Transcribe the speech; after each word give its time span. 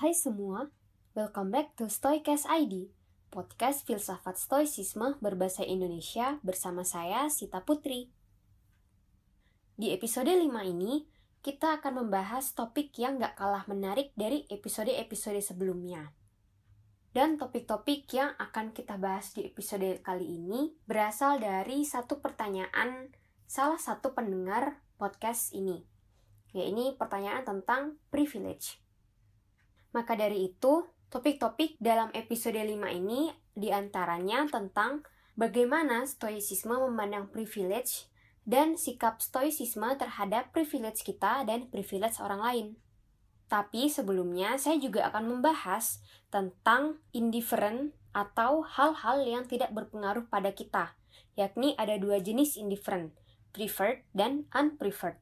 Hai 0.00 0.16
semua, 0.16 0.72
welcome 1.12 1.52
back 1.52 1.76
to 1.76 1.84
Stoicast 1.84 2.48
ID, 2.48 2.88
podcast 3.28 3.84
filsafat 3.84 4.40
stoicisme 4.40 5.20
berbahasa 5.20 5.60
Indonesia 5.60 6.40
bersama 6.40 6.88
saya 6.88 7.28
Sita 7.28 7.60
Putri. 7.68 8.08
Di 9.76 9.92
episode 9.92 10.32
5 10.32 10.40
ini, 10.72 11.04
kita 11.44 11.76
akan 11.84 12.00
membahas 12.00 12.56
topik 12.56 12.96
yang 12.96 13.20
gak 13.20 13.36
kalah 13.36 13.68
menarik 13.68 14.16
dari 14.16 14.48
episode-episode 14.48 15.44
sebelumnya. 15.44 16.16
Dan 17.12 17.36
topik-topik 17.36 18.08
yang 18.16 18.32
akan 18.40 18.72
kita 18.72 18.96
bahas 18.96 19.36
di 19.36 19.52
episode 19.52 20.00
kali 20.00 20.24
ini 20.24 20.72
berasal 20.88 21.44
dari 21.44 21.84
satu 21.84 22.24
pertanyaan 22.24 23.12
salah 23.44 23.76
satu 23.76 24.16
pendengar 24.16 24.80
podcast 24.96 25.52
ini. 25.52 25.84
Ya, 26.56 26.64
ini 26.64 26.96
pertanyaan 26.96 27.44
tentang 27.44 28.00
privilege. 28.08 28.80
Maka 29.90 30.14
dari 30.14 30.54
itu, 30.54 30.86
topik-topik 31.10 31.74
dalam 31.82 32.14
episode 32.14 32.58
5 32.58 32.70
ini 32.94 33.34
di 33.50 33.74
antaranya 33.74 34.46
tentang 34.46 35.02
bagaimana 35.34 36.06
stoicisme 36.06 36.78
memandang 36.78 37.26
privilege 37.32 38.06
dan 38.46 38.78
sikap 38.78 39.18
stoicisme 39.18 39.86
terhadap 39.98 40.54
privilege 40.54 41.02
kita 41.02 41.42
dan 41.44 41.66
privilege 41.68 42.22
orang 42.22 42.40
lain. 42.40 42.66
Tapi 43.50 43.90
sebelumnya 43.90 44.54
saya 44.62 44.78
juga 44.78 45.10
akan 45.10 45.26
membahas 45.26 45.98
tentang 46.30 47.02
indifferent 47.10 47.90
atau 48.14 48.62
hal-hal 48.62 49.26
yang 49.26 49.42
tidak 49.46 49.74
berpengaruh 49.74 50.30
pada 50.30 50.54
kita, 50.54 50.94
yakni 51.34 51.74
ada 51.74 51.98
dua 51.98 52.22
jenis 52.22 52.54
indifferent, 52.54 53.10
preferred 53.50 54.06
dan 54.14 54.46
unpreferred. 54.54 55.18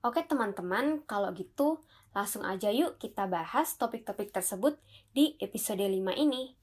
Oke 0.00 0.24
teman-teman, 0.24 1.02
kalau 1.04 1.34
gitu 1.36 1.82
langsung 2.10 2.42
aja 2.42 2.70
yuk 2.74 2.98
kita 2.98 3.26
bahas 3.30 3.74
topik-topik 3.78 4.34
tersebut 4.34 4.76
di 5.14 5.38
episode 5.38 5.82
5 5.82 5.96
ini. 6.18 6.59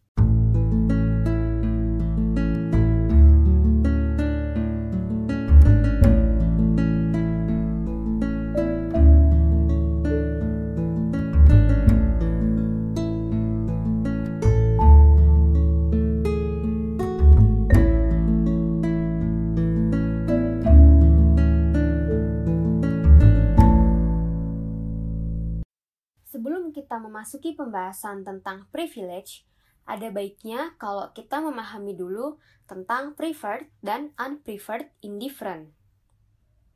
Kita 26.72 27.00
memasuki 27.02 27.54
pembahasan 27.54 28.24
tentang 28.24 28.68
privilege, 28.72 29.48
ada 29.88 30.12
baiknya 30.12 30.76
kalau 30.76 31.10
kita 31.16 31.40
memahami 31.40 31.96
dulu 31.96 32.36
tentang 32.68 33.16
preferred 33.16 33.72
dan 33.80 34.12
unpreferred 34.20 34.92
indifferent. 35.00 35.72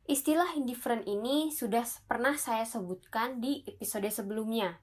Istilah 0.08 0.58
indifferent 0.58 1.06
ini 1.06 1.52
sudah 1.54 1.86
pernah 2.08 2.34
saya 2.34 2.66
sebutkan 2.66 3.38
di 3.38 3.62
episode 3.68 4.08
sebelumnya, 4.10 4.80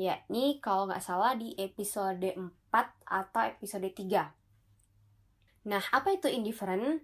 yakni 0.00 0.62
kalau 0.64 0.88
nggak 0.88 1.04
salah 1.04 1.36
di 1.36 1.52
episode 1.58 2.24
4 2.24 2.72
atau 3.04 3.42
episode 3.44 3.90
3. 3.92 4.32
Nah, 5.66 5.82
apa 5.90 6.08
itu 6.14 6.30
indifferent? 6.30 7.02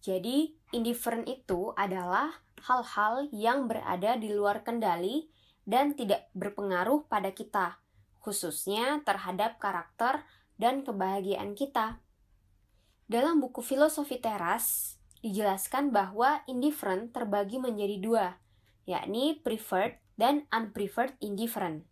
Jadi, 0.00 0.56
indifferent 0.72 1.28
itu 1.28 1.70
adalah 1.76 2.32
hal-hal 2.64 3.28
yang 3.30 3.68
berada 3.68 4.16
di 4.16 4.32
luar 4.32 4.64
kendali 4.64 5.28
dan 5.68 5.92
tidak 5.92 6.32
berpengaruh 6.32 7.04
pada 7.12 7.28
kita, 7.36 7.76
khususnya 8.24 9.04
terhadap 9.04 9.60
karakter 9.60 10.24
dan 10.56 10.80
kebahagiaan 10.80 11.52
kita. 11.52 12.00
Dalam 13.04 13.44
buku 13.44 13.60
Filosofi 13.60 14.16
Teras, 14.16 14.96
dijelaskan 15.20 15.92
bahwa 15.92 16.40
indifferent 16.48 17.12
terbagi 17.12 17.60
menjadi 17.60 17.96
dua, 18.00 18.26
yakni 18.88 19.36
preferred 19.44 20.00
dan 20.16 20.48
unpreferred 20.48 21.12
indifferent. 21.20 21.84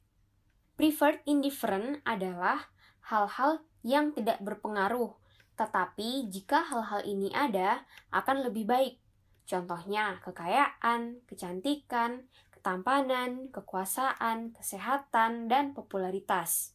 Preferred 0.76 1.20
indifferent 1.28 2.00
adalah 2.08 2.72
hal-hal 3.12 3.60
yang 3.84 4.12
tidak 4.16 4.40
berpengaruh, 4.40 5.12
tetapi 5.56 6.28
jika 6.28 6.64
hal-hal 6.64 7.00
ini 7.04 7.32
ada, 7.32 7.84
akan 8.12 8.44
lebih 8.50 8.68
baik. 8.68 9.00
Contohnya, 9.46 10.18
kekayaan, 10.26 11.22
kecantikan, 11.24 12.26
ketampanan, 12.66 13.46
kekuasaan, 13.54 14.50
kesehatan, 14.50 15.46
dan 15.46 15.70
popularitas. 15.70 16.74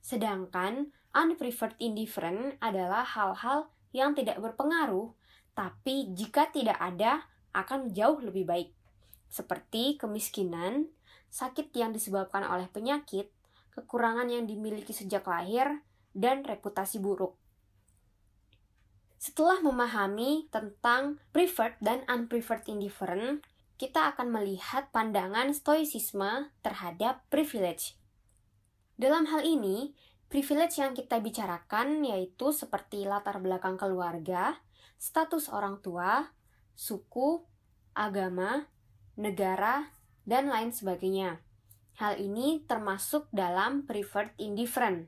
Sedangkan 0.00 0.88
unpreferred 1.12 1.76
indifferent 1.76 2.56
adalah 2.64 3.04
hal-hal 3.04 3.68
yang 3.92 4.16
tidak 4.16 4.40
berpengaruh, 4.40 5.12
tapi 5.52 6.16
jika 6.16 6.48
tidak 6.48 6.80
ada 6.80 7.28
akan 7.52 7.92
jauh 7.92 8.16
lebih 8.24 8.48
baik. 8.48 8.72
Seperti 9.28 10.00
kemiskinan, 10.00 10.88
sakit 11.28 11.76
yang 11.76 11.92
disebabkan 11.92 12.48
oleh 12.48 12.64
penyakit, 12.72 13.28
kekurangan 13.76 14.32
yang 14.32 14.48
dimiliki 14.48 14.96
sejak 14.96 15.28
lahir, 15.28 15.84
dan 16.16 16.40
reputasi 16.40 17.04
buruk. 17.04 17.36
Setelah 19.20 19.60
memahami 19.60 20.48
tentang 20.48 21.20
preferred 21.36 21.76
dan 21.84 22.00
unpreferred 22.08 22.64
indifferent, 22.64 23.44
kita 23.78 24.10
akan 24.12 24.34
melihat 24.34 24.90
pandangan 24.90 25.54
stoicisme 25.54 26.50
terhadap 26.66 27.22
privilege. 27.30 27.94
Dalam 28.98 29.30
hal 29.30 29.46
ini, 29.46 29.94
privilege 30.26 30.82
yang 30.82 30.98
kita 30.98 31.22
bicarakan 31.22 32.02
yaitu 32.02 32.50
seperti 32.50 33.06
latar 33.06 33.38
belakang 33.38 33.78
keluarga, 33.78 34.58
status 34.98 35.46
orang 35.46 35.78
tua, 35.78 36.34
suku, 36.74 37.46
agama, 37.94 38.66
negara, 39.14 39.94
dan 40.26 40.50
lain 40.50 40.74
sebagainya. 40.74 41.38
Hal 42.02 42.18
ini 42.18 42.66
termasuk 42.66 43.30
dalam 43.30 43.86
preferred 43.86 44.34
indifferent. 44.42 45.06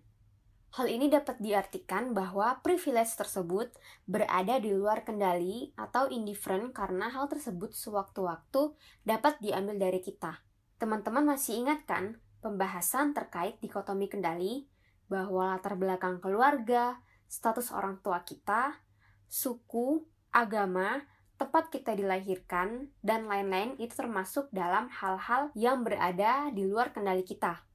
Hal 0.70 0.86
ini 0.86 1.10
dapat 1.10 1.42
diartikan 1.42 2.14
bahwa 2.14 2.62
privilege 2.62 3.18
tersebut 3.18 3.74
berada 4.06 4.62
di 4.62 4.70
luar 4.70 5.02
kendali 5.02 5.74
atau 5.74 6.06
indifferent 6.06 6.70
karena 6.70 7.10
hal 7.10 7.26
tersebut 7.26 7.74
sewaktu-waktu 7.74 8.78
dapat 9.02 9.42
diambil 9.42 9.82
dari 9.82 9.98
kita. 9.98 10.38
Teman-teman 10.78 11.26
masih 11.26 11.66
ingat 11.66 11.90
kan 11.90 12.22
pembahasan 12.38 13.18
terkait 13.18 13.58
dikotomi 13.58 14.06
kendali 14.06 14.70
bahwa 15.10 15.58
latar 15.58 15.74
belakang 15.74 16.22
keluarga, 16.22 17.02
status 17.26 17.74
orang 17.74 17.98
tua 17.98 18.22
kita, 18.22 18.78
suku, 19.26 20.06
agama, 20.30 21.02
tempat 21.34 21.74
kita 21.74 21.98
dilahirkan, 21.98 22.94
dan 23.02 23.26
lain-lain 23.26 23.74
itu 23.82 23.90
termasuk 23.98 24.46
dalam 24.54 24.86
hal-hal 24.86 25.50
yang 25.58 25.82
berada 25.82 26.46
di 26.54 26.62
luar 26.62 26.94
kendali 26.94 27.26
kita. 27.26 27.69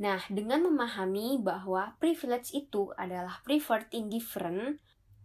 Nah, 0.00 0.24
dengan 0.32 0.64
memahami 0.64 1.36
bahwa 1.42 1.96
privilege 2.00 2.54
itu 2.56 2.94
adalah 2.96 3.44
preferred 3.44 3.92
indifferent, 3.92 4.80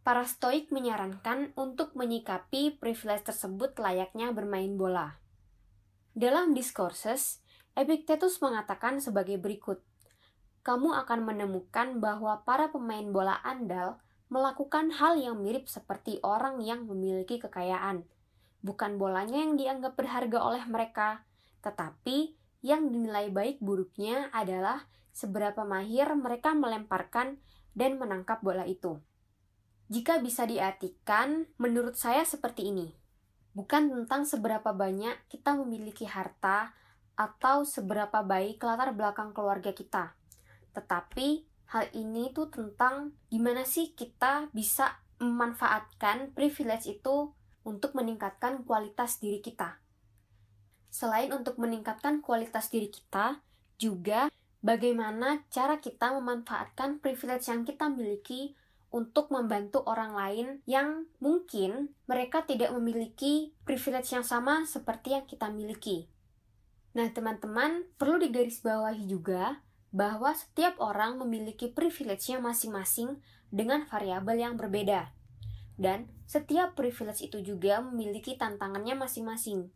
para 0.07 0.23
stoik 0.23 0.72
menyarankan 0.72 1.51
untuk 1.59 1.91
menyikapi 1.95 2.79
privilege 2.79 3.28
tersebut 3.28 3.75
layaknya 3.75 4.31
bermain 4.31 4.79
bola. 4.79 5.19
Dalam 6.16 6.55
discourses, 6.55 7.44
Epictetus 7.78 8.41
mengatakan 8.41 9.03
sebagai 9.03 9.38
berikut, 9.38 9.83
kamu 10.66 10.95
akan 11.05 11.28
menemukan 11.28 12.01
bahwa 12.01 12.41
para 12.41 12.73
pemain 12.73 13.05
bola 13.11 13.38
andal 13.45 13.99
melakukan 14.28 14.91
hal 14.95 15.16
yang 15.16 15.39
mirip 15.39 15.69
seperti 15.72 16.19
orang 16.23 16.59
yang 16.59 16.84
memiliki 16.88 17.39
kekayaan. 17.39 18.03
Bukan 18.66 18.99
bolanya 18.99 19.44
yang 19.44 19.55
dianggap 19.55 19.95
berharga 19.95 20.39
oleh 20.44 20.63
mereka, 20.67 21.23
tetapi 21.63 22.35
yang 22.66 22.90
dinilai 22.90 23.29
baik 23.29 23.62
buruknya 23.62 24.34
adalah 24.34 24.85
seberapa 25.14 25.66
mahir 25.66 26.09
mereka 26.17 26.53
melemparkan 26.53 27.41
dan 27.78 27.97
menangkap 28.02 28.41
bola 28.41 28.66
itu. 28.66 28.97
Jika 29.87 30.20
bisa 30.20 30.43
diartikan, 30.43 31.47
menurut 31.58 31.96
saya 31.96 32.28
seperti 32.28 32.70
ini. 32.70 32.91
Bukan 33.55 33.90
tentang 33.90 34.28
seberapa 34.28 34.76
banyak 34.76 35.16
kita 35.31 35.58
memiliki 35.58 36.05
harta 36.05 36.76
atau 37.17 37.66
seberapa 37.66 38.22
baik 38.22 38.61
latar 38.61 38.93
belakang 38.93 39.34
keluarga 39.34 39.73
kita. 39.73 40.14
Tetapi 40.78 41.49
hal 41.73 41.90
ini 41.97 42.29
tuh 42.35 42.53
tentang 42.53 43.17
gimana 43.34 43.66
sih 43.66 43.97
kita 43.97 44.53
bisa 44.53 45.02
memanfaatkan 45.17 46.37
privilege 46.37 46.85
itu 46.85 47.34
untuk 47.66 47.97
meningkatkan 47.97 48.61
kualitas 48.61 49.17
diri 49.17 49.41
kita 49.41 49.81
selain 50.89 51.31
untuk 51.34 51.59
meningkatkan 51.61 52.23
kualitas 52.23 52.72
diri 52.72 52.91
kita, 52.91 53.39
juga 53.78 54.31
bagaimana 54.66 55.45
cara 55.53 55.78
kita 55.78 56.11
memanfaatkan 56.17 56.99
privilege 56.99 57.47
yang 57.47 57.63
kita 57.63 57.87
miliki 57.87 58.57
untuk 58.87 59.29
membantu 59.29 59.84
orang 59.84 60.16
lain 60.16 60.47
yang 60.63 61.05
mungkin 61.19 61.91
mereka 62.07 62.47
tidak 62.47 62.72
memiliki 62.72 63.51
privilege 63.67 64.16
yang 64.16 64.23
sama 64.23 64.63
seperti 64.63 65.13
yang 65.13 65.28
kita 65.28 65.51
miliki. 65.51 66.07
Nah, 66.97 67.11
teman-teman, 67.13 67.85
perlu 67.99 68.17
digarisbawahi 68.17 69.05
juga 69.05 69.61
bahwa 69.93 70.33
setiap 70.33 70.79
orang 70.81 71.22
memiliki 71.22 71.69
privilege-nya 71.69 72.41
masing-masing 72.41 73.22
dengan 73.53 73.85
variabel 73.85 74.41
yang 74.41 74.55
berbeda. 74.57 75.13
Dan 75.78 76.09
setiap 76.25 76.73
privilege 76.73 77.22
itu 77.29 77.40
juga 77.45 77.85
memiliki 77.85 78.33
tantangannya 78.33 78.97
masing-masing. 78.97 79.69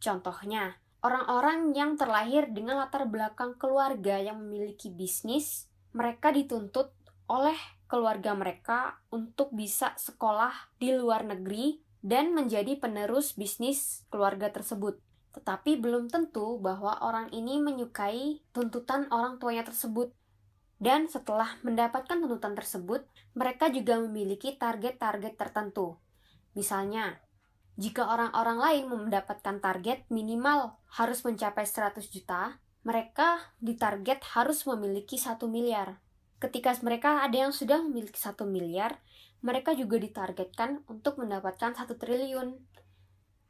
Contohnya, 0.00 0.80
orang-orang 1.04 1.76
yang 1.76 2.00
terlahir 2.00 2.48
dengan 2.48 2.80
latar 2.80 3.04
belakang 3.04 3.54
keluarga 3.60 4.16
yang 4.16 4.40
memiliki 4.40 4.88
bisnis, 4.88 5.68
mereka 5.92 6.32
dituntut 6.32 6.90
oleh 7.28 7.56
keluarga 7.84 8.32
mereka 8.34 8.96
untuk 9.12 9.52
bisa 9.52 9.92
sekolah 9.94 10.72
di 10.80 10.96
luar 10.96 11.28
negeri 11.28 11.78
dan 12.00 12.32
menjadi 12.32 12.80
penerus 12.80 13.36
bisnis 13.36 14.08
keluarga 14.08 14.48
tersebut. 14.48 14.98
Tetapi 15.36 15.78
belum 15.78 16.10
tentu 16.10 16.58
bahwa 16.58 16.98
orang 17.04 17.30
ini 17.30 17.62
menyukai 17.62 18.42
tuntutan 18.50 19.06
orang 19.14 19.38
tuanya 19.38 19.62
tersebut. 19.62 20.10
Dan 20.80 21.12
setelah 21.12 21.60
mendapatkan 21.60 22.24
tuntutan 22.24 22.56
tersebut, 22.56 23.04
mereka 23.36 23.68
juga 23.68 24.00
memiliki 24.00 24.56
target-target 24.56 25.36
tertentu. 25.36 26.00
Misalnya, 26.56 27.20
jika 27.80 28.04
orang-orang 28.04 28.60
lain 28.60 28.84
mendapatkan 28.92 29.56
target 29.56 30.04
minimal 30.12 30.76
harus 30.92 31.24
mencapai 31.24 31.64
100 31.64 31.96
juta, 32.12 32.60
mereka 32.84 33.40
ditarget 33.56 34.20
harus 34.36 34.68
memiliki 34.68 35.16
1 35.16 35.40
miliar. 35.48 35.96
Ketika 36.36 36.76
mereka 36.84 37.24
ada 37.24 37.48
yang 37.48 37.56
sudah 37.56 37.80
memiliki 37.80 38.20
1 38.20 38.36
miliar, 38.44 39.00
mereka 39.40 39.72
juga 39.72 39.96
ditargetkan 39.96 40.84
untuk 40.92 41.16
mendapatkan 41.16 41.72
1 41.72 41.96
triliun. 41.96 42.60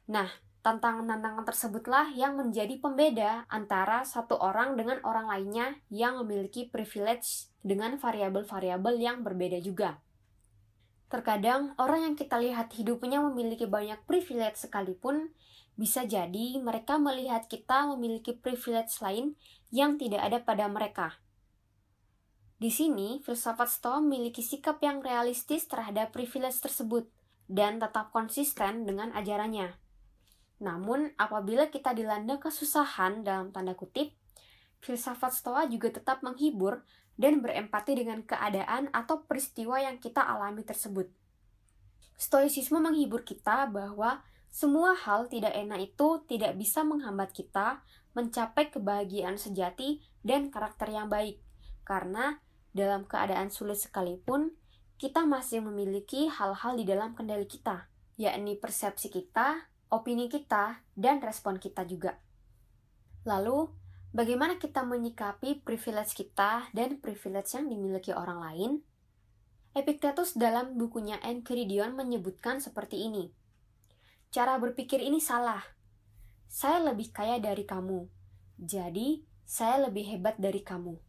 Nah, 0.07 0.31
Tantangan-tantangan 0.61 1.41
tersebutlah 1.41 2.13
yang 2.13 2.37
menjadi 2.37 2.77
pembeda 2.77 3.49
antara 3.49 4.05
satu 4.05 4.37
orang 4.37 4.77
dengan 4.77 5.01
orang 5.01 5.25
lainnya 5.25 5.81
yang 5.89 6.21
memiliki 6.21 6.69
privilege 6.69 7.49
dengan 7.65 7.97
variabel-variabel 7.97 9.01
yang 9.01 9.25
berbeda 9.25 9.57
juga. 9.57 9.97
Terkadang 11.11 11.75
orang 11.75 12.07
yang 12.07 12.15
kita 12.15 12.39
lihat 12.39 12.71
hidupnya 12.71 13.19
memiliki 13.19 13.67
banyak 13.67 13.99
privilege 14.07 14.55
sekalipun, 14.63 15.35
bisa 15.75 16.07
jadi 16.07 16.55
mereka 16.63 16.95
melihat 16.95 17.51
kita 17.51 17.91
memiliki 17.91 18.31
privilege 18.31 18.95
lain 19.03 19.35
yang 19.75 19.99
tidak 19.99 20.23
ada 20.23 20.39
pada 20.39 20.71
mereka. 20.71 21.19
Di 22.61 22.71
sini, 22.71 23.19
filsafat 23.25 23.67
Stoa 23.67 23.99
memiliki 23.99 24.39
sikap 24.39 24.79
yang 24.79 25.03
realistis 25.03 25.67
terhadap 25.67 26.15
privilege 26.15 26.63
tersebut 26.63 27.11
dan 27.51 27.83
tetap 27.83 28.15
konsisten 28.15 28.87
dengan 28.87 29.11
ajarannya. 29.11 29.75
Namun, 30.61 31.11
apabila 31.17 31.67
kita 31.67 31.91
dilanda 31.91 32.39
kesusahan 32.39 33.27
dalam 33.27 33.51
tanda 33.51 33.75
kutip, 33.75 34.15
filsafat 34.79 35.33
Stoa 35.35 35.67
juga 35.67 35.91
tetap 35.91 36.23
menghibur 36.23 36.85
dan 37.19 37.43
berempati 37.43 37.97
dengan 37.97 38.23
keadaan 38.23 38.91
atau 38.93 39.23
peristiwa 39.25 39.79
yang 39.81 39.97
kita 39.97 40.23
alami 40.23 40.63
tersebut. 40.63 41.09
Stoicisme 42.15 42.77
menghibur 42.77 43.25
kita 43.25 43.65
bahwa 43.67 44.21
semua 44.51 44.93
hal 44.93 45.31
tidak 45.31 45.55
enak 45.55 45.95
itu 45.95 46.21
tidak 46.27 46.59
bisa 46.59 46.83
menghambat 46.83 47.31
kita 47.31 47.81
mencapai 48.11 48.67
kebahagiaan 48.67 49.39
sejati 49.39 50.03
dan 50.21 50.51
karakter 50.51 50.91
yang 50.91 51.07
baik, 51.07 51.39
karena 51.87 52.43
dalam 52.75 53.07
keadaan 53.07 53.51
sulit 53.51 53.79
sekalipun, 53.79 54.51
kita 54.99 55.25
masih 55.25 55.65
memiliki 55.65 56.29
hal-hal 56.29 56.77
di 56.77 56.85
dalam 56.85 57.17
kendali 57.17 57.47
kita, 57.49 57.89
yakni 58.21 58.53
persepsi 58.59 59.09
kita, 59.09 59.71
opini 59.89 60.29
kita, 60.29 60.83
dan 60.93 61.19
respon 61.23 61.57
kita 61.57 61.87
juga. 61.87 62.19
Lalu, 63.25 63.71
bagaimana 64.11 64.59
kita 64.59 64.83
menyikapi 64.83 65.63
privilege 65.63 66.15
kita 66.15 66.71
dan 66.71 66.99
privilege 66.99 67.51
yang 67.55 67.67
dimiliki 67.67 68.11
orang 68.15 68.39
lain? 68.39 68.71
Epictetus 69.71 70.35
dalam 70.35 70.75
bukunya 70.75 71.15
Enchiridion 71.23 71.95
menyebutkan 71.95 72.59
seperti 72.59 73.07
ini. 73.07 73.31
Cara 74.31 74.59
berpikir 74.59 74.99
ini 74.99 75.23
salah. 75.23 75.63
Saya 76.51 76.91
lebih 76.91 77.15
kaya 77.15 77.39
dari 77.39 77.63
kamu. 77.63 78.07
Jadi, 78.59 79.23
saya 79.47 79.87
lebih 79.87 80.11
hebat 80.11 80.35
dari 80.35 80.59
kamu. 80.59 80.99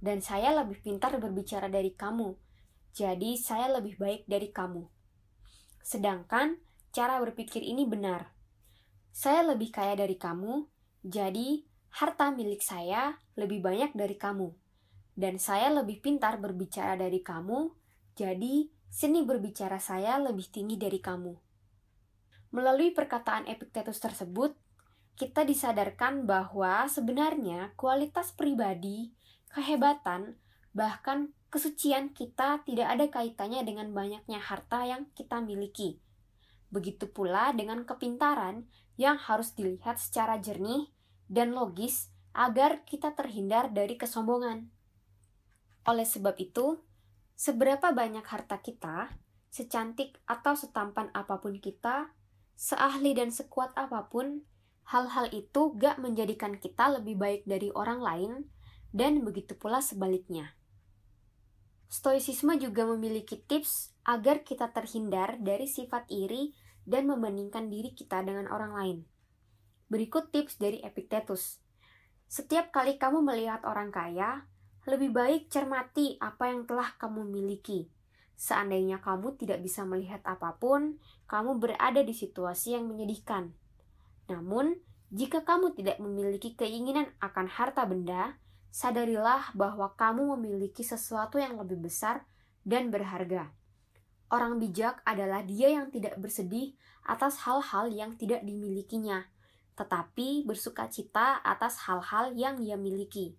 Dan 0.00 0.24
saya 0.24 0.56
lebih 0.56 0.80
pintar 0.80 1.20
berbicara 1.20 1.68
dari 1.68 1.92
kamu. 1.92 2.32
Jadi, 2.96 3.36
saya 3.36 3.68
lebih 3.76 4.00
baik 4.00 4.24
dari 4.24 4.48
kamu. 4.48 4.88
Sedangkan, 5.84 6.56
cara 6.96 7.20
berpikir 7.20 7.60
ini 7.60 7.84
benar. 7.84 8.32
Saya 9.12 9.44
lebih 9.52 9.68
kaya 9.68 9.92
dari 9.92 10.16
kamu, 10.16 10.64
jadi 11.04 11.64
harta 11.92 12.32
milik 12.32 12.64
saya 12.64 13.16
lebih 13.36 13.60
banyak 13.60 13.92
dari 13.92 14.16
kamu. 14.16 14.52
Dan 15.12 15.36
saya 15.36 15.68
lebih 15.68 16.00
pintar 16.00 16.40
berbicara 16.40 16.96
dari 16.96 17.20
kamu, 17.20 17.68
jadi 18.16 18.68
seni 18.88 19.20
berbicara 19.24 19.76
saya 19.76 20.16
lebih 20.16 20.48
tinggi 20.48 20.80
dari 20.80 21.00
kamu. 21.00 21.36
Melalui 22.52 22.92
perkataan 22.96 23.48
Epictetus 23.48 24.00
tersebut, 24.00 24.56
kita 25.16 25.44
disadarkan 25.44 26.24
bahwa 26.24 26.88
sebenarnya 26.88 27.76
kualitas 27.76 28.32
pribadi, 28.32 29.12
kehebatan, 29.52 30.40
bahkan 30.72 31.32
kesucian 31.52 32.16
kita 32.16 32.64
tidak 32.64 32.88
ada 32.88 33.06
kaitannya 33.12 33.60
dengan 33.68 33.92
banyaknya 33.92 34.40
harta 34.40 34.88
yang 34.88 35.04
kita 35.12 35.44
miliki 35.44 36.00
Begitu 36.72 37.04
pula 37.12 37.52
dengan 37.52 37.84
kepintaran 37.84 38.64
yang 38.96 39.20
harus 39.20 39.52
dilihat 39.52 40.00
secara 40.00 40.40
jernih 40.40 40.88
dan 41.32 41.56
logis 41.56 42.12
agar 42.36 42.84
kita 42.84 43.16
terhindar 43.16 43.72
dari 43.72 43.96
kesombongan. 43.96 44.68
Oleh 45.88 46.04
sebab 46.04 46.36
itu, 46.36 46.84
seberapa 47.32 47.96
banyak 47.96 48.22
harta 48.28 48.60
kita, 48.60 49.16
secantik 49.48 50.20
atau 50.28 50.52
setampan 50.52 51.08
apa 51.16 51.40
pun 51.40 51.56
kita, 51.56 52.12
seahli 52.52 53.16
dan 53.16 53.32
sekuat 53.32 53.72
apa 53.80 54.12
pun, 54.12 54.44
hal-hal 54.92 55.32
itu 55.32 55.72
gak 55.80 55.96
menjadikan 55.96 56.60
kita 56.60 57.00
lebih 57.00 57.16
baik 57.16 57.42
dari 57.48 57.72
orang 57.72 58.04
lain, 58.04 58.32
dan 58.92 59.24
begitu 59.24 59.56
pula 59.56 59.80
sebaliknya. 59.80 60.52
Stoicisme 61.92 62.56
juga 62.56 62.88
memiliki 62.88 63.40
tips 63.40 63.92
agar 64.08 64.44
kita 64.44 64.72
terhindar 64.72 65.36
dari 65.40 65.68
sifat 65.68 66.08
iri 66.08 66.56
dan 66.88 67.04
membandingkan 67.08 67.68
diri 67.68 67.92
kita 67.92 68.24
dengan 68.24 68.48
orang 68.48 68.72
lain. 68.72 68.98
Berikut 69.92 70.32
tips 70.32 70.56
dari 70.56 70.80
Epictetus. 70.80 71.60
Setiap 72.24 72.72
kali 72.72 72.96
kamu 72.96 73.20
melihat 73.20 73.60
orang 73.68 73.92
kaya, 73.92 74.48
lebih 74.88 75.12
baik 75.12 75.52
cermati 75.52 76.16
apa 76.16 76.48
yang 76.48 76.64
telah 76.64 76.96
kamu 76.96 77.28
miliki. 77.28 77.92
Seandainya 78.32 79.04
kamu 79.04 79.36
tidak 79.36 79.60
bisa 79.60 79.84
melihat 79.84 80.24
apa 80.24 80.56
pun, 80.56 80.96
kamu 81.28 81.60
berada 81.60 82.00
di 82.00 82.16
situasi 82.16 82.72
yang 82.72 82.88
menyedihkan. 82.88 83.52
Namun, 84.32 84.80
jika 85.12 85.44
kamu 85.44 85.76
tidak 85.76 86.00
memiliki 86.00 86.56
keinginan 86.56 87.12
akan 87.20 87.52
harta 87.52 87.84
benda, 87.84 88.40
sadarilah 88.72 89.52
bahwa 89.52 89.92
kamu 89.92 90.40
memiliki 90.40 90.80
sesuatu 90.80 91.36
yang 91.36 91.60
lebih 91.60 91.84
besar 91.84 92.24
dan 92.64 92.88
berharga. 92.88 93.52
Orang 94.32 94.56
bijak 94.56 95.04
adalah 95.04 95.44
dia 95.44 95.68
yang 95.68 95.92
tidak 95.92 96.16
bersedih 96.16 96.72
atas 97.04 97.44
hal-hal 97.44 97.92
yang 97.92 98.16
tidak 98.16 98.40
dimilikinya, 98.40 99.28
tetapi 99.78 100.44
bersuka 100.44 100.88
cita 100.88 101.40
atas 101.40 101.88
hal-hal 101.88 102.36
yang 102.36 102.60
ia 102.60 102.76
miliki. 102.76 103.36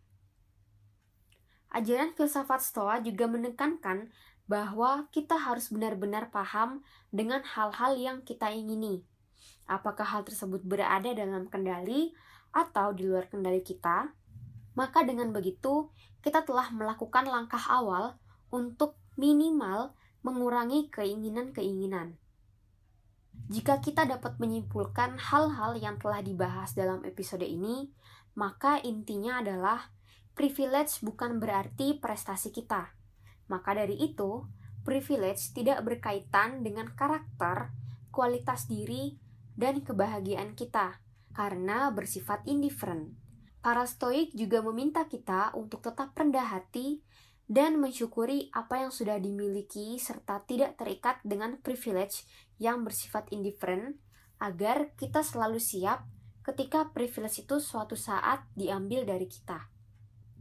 Ajaran 1.74 2.14
filsafat 2.14 2.62
Stoa 2.62 3.02
juga 3.02 3.26
menekankan 3.26 4.14
bahwa 4.46 5.10
kita 5.10 5.40
harus 5.40 5.74
benar-benar 5.74 6.30
paham 6.30 6.86
dengan 7.10 7.42
hal-hal 7.42 7.98
yang 7.98 8.22
kita 8.22 8.54
ingini. 8.54 9.02
Apakah 9.66 10.06
hal 10.06 10.22
tersebut 10.28 10.62
berada 10.62 11.10
dalam 11.16 11.48
kendali 11.48 12.14
atau 12.54 12.94
di 12.94 13.08
luar 13.08 13.26
kendali 13.32 13.64
kita? 13.66 14.12
Maka 14.78 15.02
dengan 15.02 15.34
begitu, 15.34 15.90
kita 16.22 16.46
telah 16.46 16.70
melakukan 16.70 17.26
langkah 17.26 17.62
awal 17.70 18.18
untuk 18.54 18.98
minimal 19.18 19.98
mengurangi 20.22 20.90
keinginan-keinginan. 20.94 22.18
Jika 23.52 23.84
kita 23.84 24.08
dapat 24.08 24.40
menyimpulkan 24.40 25.20
hal-hal 25.20 25.76
yang 25.76 26.00
telah 26.00 26.24
dibahas 26.24 26.72
dalam 26.72 27.04
episode 27.04 27.44
ini, 27.44 27.92
maka 28.40 28.80
intinya 28.80 29.44
adalah 29.44 29.92
privilege 30.32 31.04
bukan 31.04 31.44
berarti 31.44 32.00
prestasi 32.00 32.56
kita. 32.56 32.96
Maka 33.52 33.76
dari 33.76 34.00
itu, 34.00 34.48
privilege 34.88 35.52
tidak 35.52 35.84
berkaitan 35.84 36.64
dengan 36.64 36.92
karakter, 36.96 37.76
kualitas 38.16 38.72
diri, 38.72 39.20
dan 39.54 39.84
kebahagiaan 39.84 40.56
kita, 40.56 41.04
karena 41.36 41.92
bersifat 41.92 42.48
indifferent. 42.48 43.14
Para 43.64 43.88
stoik 43.88 44.36
juga 44.36 44.60
meminta 44.60 45.08
kita 45.08 45.56
untuk 45.56 45.80
tetap 45.84 46.12
rendah 46.16 46.52
hati 46.52 47.00
dan 47.52 47.80
mensyukuri 47.80 48.48
apa 48.56 48.88
yang 48.88 48.92
sudah 48.92 49.20
dimiliki 49.20 50.00
serta 50.00 50.42
tidak 50.48 50.80
terikat 50.80 51.20
dengan 51.28 51.60
privilege 51.60 52.24
yang 52.58 52.88
bersifat 52.88 53.28
indifferent 53.36 54.00
agar 54.40 54.92
kita 54.96 55.24
selalu 55.24 55.60
siap 55.60 56.08
ketika 56.44 56.92
privilege 56.92 57.44
itu 57.44 57.60
suatu 57.60 57.96
saat 57.96 58.44
diambil 58.56 59.08
dari 59.08 59.28
kita. 59.28 59.72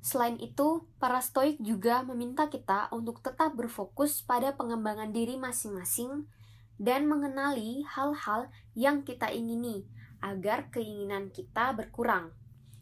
Selain 0.02 0.34
itu, 0.42 0.82
para 0.98 1.22
stoik 1.22 1.62
juga 1.62 2.02
meminta 2.02 2.50
kita 2.50 2.90
untuk 2.90 3.22
tetap 3.22 3.54
berfokus 3.54 4.18
pada 4.18 4.50
pengembangan 4.50 5.14
diri 5.14 5.38
masing-masing 5.38 6.26
dan 6.74 7.06
mengenali 7.06 7.86
hal-hal 7.86 8.50
yang 8.74 9.06
kita 9.06 9.30
ingini 9.30 9.86
agar 10.18 10.74
keinginan 10.74 11.30
kita 11.30 11.70
berkurang. 11.78 12.34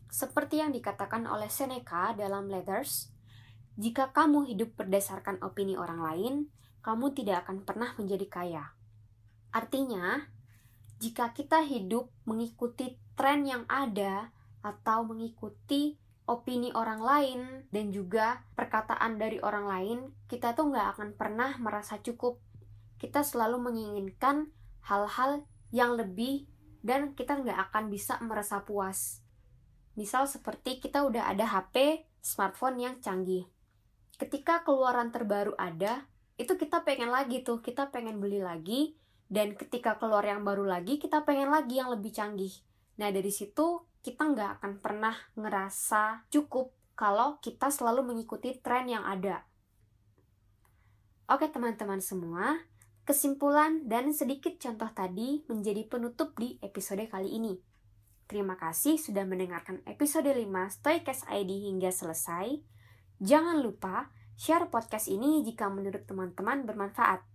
Seperti 0.09 0.65
yang 0.65 0.73
dikatakan 0.73 1.29
oleh 1.29 1.53
Seneca 1.53 2.17
dalam 2.17 2.49
Letters, 2.49 3.13
jika 3.79 4.11
kamu 4.11 4.51
hidup 4.51 4.75
berdasarkan 4.75 5.39
opini 5.45 5.79
orang 5.79 6.01
lain, 6.03 6.35
kamu 6.81 7.13
tidak 7.13 7.47
akan 7.47 7.63
pernah 7.63 7.93
menjadi 8.01 8.27
kaya. 8.27 8.65
Artinya, 9.53 10.27
jika 11.01 11.33
kita 11.33 11.65
hidup 11.65 12.13
mengikuti 12.29 12.97
tren 13.17 13.45
yang 13.45 13.65
ada 13.69 14.33
atau 14.61 15.05
mengikuti 15.05 15.97
opini 16.29 16.71
orang 16.77 17.01
lain 17.03 17.41
dan 17.75 17.91
juga 17.91 18.47
perkataan 18.55 19.19
dari 19.19 19.43
orang 19.43 19.67
lain, 19.67 19.99
kita 20.31 20.55
tuh 20.55 20.71
nggak 20.71 20.97
akan 20.97 21.09
pernah 21.19 21.59
merasa 21.59 21.99
cukup. 21.99 22.39
Kita 23.01 23.25
selalu 23.27 23.59
menginginkan 23.59 24.53
hal-hal 24.87 25.43
yang 25.75 25.99
lebih 25.99 26.47
dan 26.81 27.17
kita 27.19 27.41
nggak 27.41 27.73
akan 27.73 27.91
bisa 27.91 28.21
merasa 28.23 28.63
puas. 28.63 29.25
Misal 29.99 30.31
seperti 30.31 30.79
kita 30.79 31.03
udah 31.03 31.29
ada 31.29 31.45
HP, 31.49 32.07
smartphone 32.23 32.79
yang 32.79 32.95
canggih. 33.03 33.49
Ketika 34.21 34.61
keluaran 34.69 35.09
terbaru 35.09 35.57
ada, 35.57 36.05
itu 36.37 36.53
kita 36.61 36.85
pengen 36.85 37.09
lagi 37.09 37.41
tuh, 37.41 37.65
kita 37.65 37.89
pengen 37.89 38.21
beli 38.21 38.45
lagi, 38.45 38.93
dan 39.33 39.57
ketika 39.57 39.97
keluar 39.97 40.29
yang 40.29 40.45
baru 40.45 40.69
lagi, 40.69 41.01
kita 41.01 41.25
pengen 41.25 41.49
lagi 41.49 41.81
yang 41.81 41.89
lebih 41.89 42.13
canggih. 42.13 42.53
Nah, 43.01 43.09
dari 43.09 43.33
situ 43.33 43.81
kita 44.05 44.29
nggak 44.29 44.61
akan 44.61 44.73
pernah 44.85 45.17
ngerasa 45.41 46.29
cukup 46.29 46.77
kalau 46.93 47.41
kita 47.41 47.73
selalu 47.73 48.13
mengikuti 48.13 48.61
tren 48.61 48.93
yang 48.93 49.09
ada. 49.09 49.49
Oke 51.31 51.49
teman-teman 51.49 52.05
semua, 52.05 52.61
kesimpulan 53.09 53.89
dan 53.89 54.13
sedikit 54.13 54.61
contoh 54.61 54.91
tadi 54.93 55.47
menjadi 55.49 55.87
penutup 55.89 56.37
di 56.37 56.61
episode 56.61 57.07
kali 57.09 57.41
ini. 57.41 57.57
Terima 58.29 58.59
kasih 58.59 59.01
sudah 59.01 59.25
mendengarkan 59.25 59.81
episode 59.89 60.29
5 60.29 60.45
Stoikes 60.77 61.25
ID 61.31 61.71
hingga 61.73 61.89
selesai. 61.89 62.80
Jangan 63.21 63.61
lupa 63.61 64.09
share 64.41 64.73
podcast 64.73 65.13
ini 65.13 65.45
jika 65.45 65.69
menurut 65.69 66.09
teman-teman 66.09 66.65
bermanfaat 66.65 67.31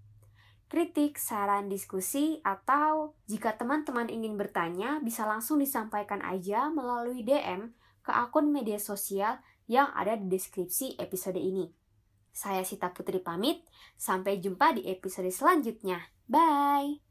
kritik, 0.66 1.22
saran, 1.22 1.70
diskusi, 1.70 2.42
atau 2.42 3.14
jika 3.30 3.54
teman-teman 3.56 4.10
ingin 4.10 4.36
bertanya, 4.36 5.00
bisa 5.00 5.24
langsung 5.30 5.62
disampaikan 5.62 6.26
aja 6.26 6.74
melalui 6.74 7.22
DM 7.22 7.72
ke 8.02 8.12
akun 8.12 8.50
media 8.50 8.82
sosial 8.82 9.40
yang 9.66 9.90
ada 9.94 10.18
di 10.18 10.30
deskripsi 10.30 10.98
episode 11.02 11.40
ini. 11.40 11.70
Saya 12.36 12.68
Sita 12.68 12.92
Putri 12.92 13.24
pamit, 13.24 13.64
sampai 13.96 14.44
jumpa 14.44 14.76
di 14.76 14.84
episode 14.92 15.32
selanjutnya. 15.32 16.12
Bye! 16.28 17.05